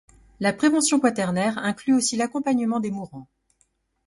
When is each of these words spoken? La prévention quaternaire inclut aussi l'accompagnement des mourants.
La 0.39 0.51
prévention 0.51 0.99
quaternaire 0.99 1.59
inclut 1.59 1.93
aussi 1.93 2.17
l'accompagnement 2.17 2.79
des 2.79 2.89
mourants. 2.89 3.27